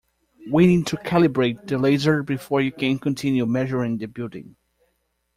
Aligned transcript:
We 0.51 0.65
need 0.65 0.87
to 0.87 0.97
calibrate 0.97 1.67
the 1.67 1.77
laser 1.77 2.23
before 2.23 2.59
you 2.59 2.71
can 2.71 2.97
continue 2.97 3.45
measuring 3.45 3.99
the 3.99 4.07
building. 4.07 4.55